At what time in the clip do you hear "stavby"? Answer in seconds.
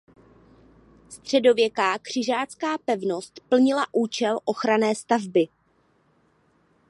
4.95-5.47